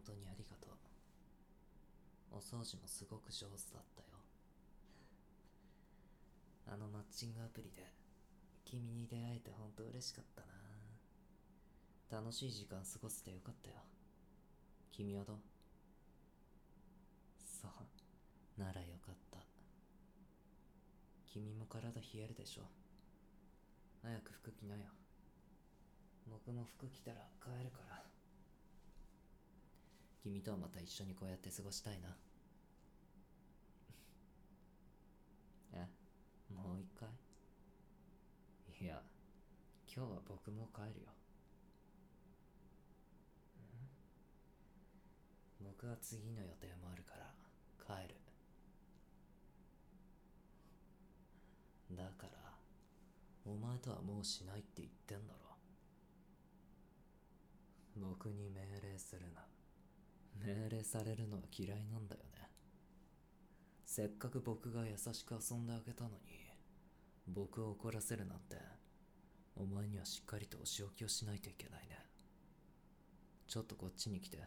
[0.00, 0.76] 本当にありがとう。
[2.32, 4.08] お掃除もすごく上手だったよ。
[6.72, 7.84] あのマッチングアプリで
[8.64, 10.40] 君に出会えて本当嬉しかった
[12.16, 12.22] な。
[12.22, 13.76] 楽しい時間過ごせてよかったよ。
[14.90, 15.36] 君はどう？
[17.44, 17.70] そう。
[18.58, 19.38] ならよかった。
[21.26, 22.62] 君も体冷えるでしょ。
[24.02, 24.82] 早く服着なよ。
[26.26, 28.09] 僕も服着たら帰るから。
[30.22, 32.16] 君とはまた一緒にこうやって過ごしたいな。
[35.72, 35.88] え
[36.52, 37.08] もう一回？
[38.80, 39.02] いや
[39.86, 41.12] 今日は僕も帰るよ。
[45.62, 47.34] 僕は次の予定もあるから
[47.78, 48.14] 帰る。
[51.96, 52.58] だから
[53.44, 55.40] お前とはもうしないって言ってんだろ。
[57.96, 59.46] 僕に命令するな。
[60.44, 62.48] 命令されるのは嫌いなんだよね。
[63.84, 66.16] せっかく僕が優しく遊んであげたのに
[67.26, 68.56] 僕を怒らせるなんて
[69.56, 71.98] お前にはしっかりとお仕置きをしないといけないね。
[73.46, 74.38] ちょっとこっちに来て。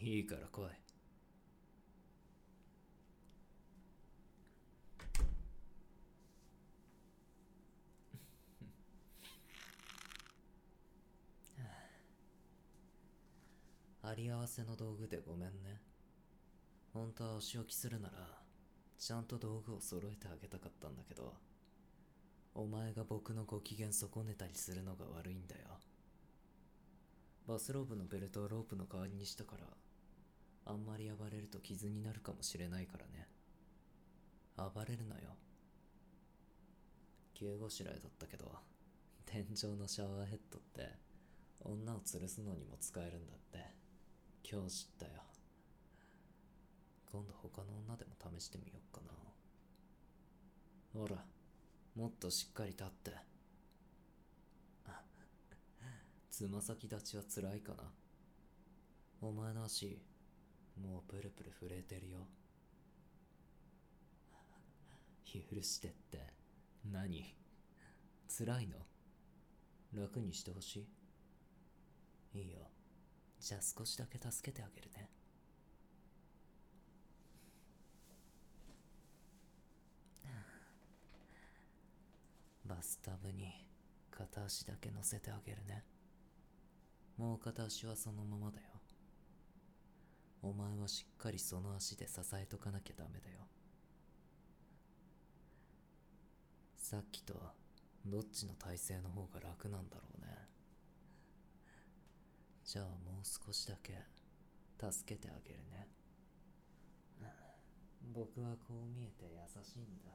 [0.00, 0.83] いいから来い。
[14.14, 15.80] あり合わせの道具でごめんね。
[16.92, 18.14] 本当はお仕置きするなら
[18.96, 21.34] ちゃんと道具を揃えてあげたかったんだけど
[22.54, 25.62] お前が僕のご機嫌損ねたりするのが悪いんだよ。
[27.48, 29.66] バスローブのベルトをロープの代わりにしたから
[30.72, 33.26] あんまり暴れると傷になるかもしれないからね。
[34.56, 35.34] 暴れるなよ。
[37.34, 38.48] 急ごしらえだったけど
[39.26, 40.88] 天井のシャワーヘッドって
[41.64, 43.73] 女を吊るすのにも使えるんだって。
[44.54, 45.12] 今日知ったよ。
[47.10, 49.00] 今度他の女でも試してみよっか
[50.94, 51.00] な。
[51.00, 51.24] ほら
[51.96, 53.10] もっとしっかり立って。
[56.30, 57.82] つま先立ちは辛いかな。
[59.20, 60.00] お前の足
[60.80, 62.28] もうプルプル震えてるよ。
[65.32, 66.32] 許してって
[66.92, 67.34] 何？
[68.28, 68.86] 辛いの？
[70.00, 70.86] 楽にしてほし
[72.34, 72.38] い？
[72.38, 72.58] いいよ。
[73.40, 75.10] じゃあ少しだけ助けてあげるね。
[82.66, 83.52] バスタブに
[84.10, 85.84] 片足だけ乗せてあげるね。
[87.18, 88.68] もう片足はそのままだよ。
[90.42, 93.46] お前はしっかりその足で支えとかなきゃダメだよ。
[96.76, 97.34] さっきと
[98.06, 100.53] どっちの体勢の方が楽なんだろうね。
[102.64, 103.92] じゃあもう少しだけ
[104.80, 105.86] 助けてあげるね。
[108.12, 110.10] 僕はこう見えて優しいんだ。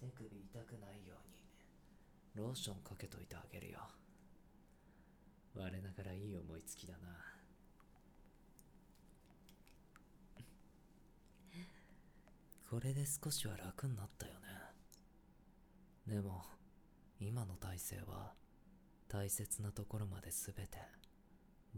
[0.00, 1.16] 手首痛くないよ
[2.34, 2.44] うに。
[2.46, 3.80] ローションかけといてあげるよ。
[5.54, 6.98] 我ながらいい思いつきだな。
[12.70, 14.48] これで少しは楽になったよね。
[16.06, 16.44] でも
[17.20, 18.34] 今の体勢は
[19.08, 21.07] 大切なところまで全て。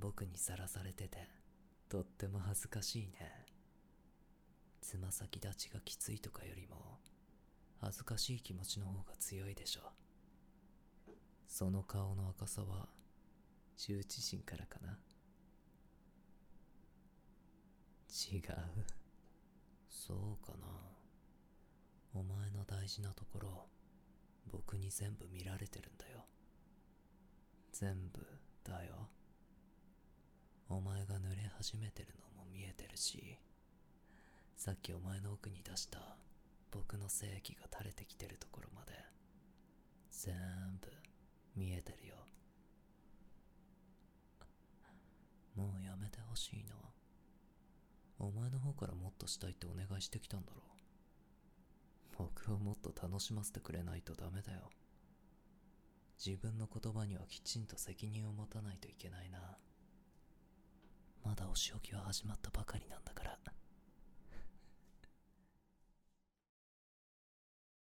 [0.00, 1.28] 僕にさらされてて
[1.88, 3.44] とっても恥ずかしいね。
[4.80, 6.98] つま先立ちがきついとかよりも
[7.80, 9.82] 恥ずかしい気持ちの方が強いでしょ。
[11.46, 12.88] その顔の赤さは
[13.76, 14.98] 羞恥心からかな。
[18.08, 18.42] 違う。
[19.88, 20.66] そうかな。
[22.14, 23.66] お前の大事なところ
[24.50, 26.24] 僕に全部見られてるんだよ。
[27.72, 28.26] 全部
[28.64, 29.08] だよ。
[30.72, 33.36] お前が濡れ始めてるのも見えてるし
[34.56, 35.98] さっきお前の奥に出した
[36.70, 38.92] 僕の精液が垂れてきてるところまで
[40.12, 40.32] 全
[40.80, 40.88] 部
[41.56, 42.14] 見えてるよ。
[45.56, 46.76] もうやめてほしいな
[48.20, 50.62] お前の方からもっとしたいってお願いしてきたんだろ
[52.16, 54.70] 僕をもっと楽しませてくれないとダメだよ。
[56.24, 59.56] 自分の言葉にはきちんと責任を持たないといけないな。
[61.52, 63.19] お仕置きは始まったばかりなんだが